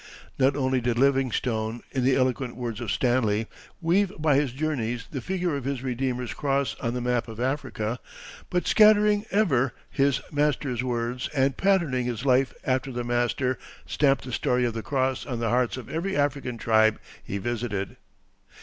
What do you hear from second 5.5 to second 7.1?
of his Redeemer's cross on the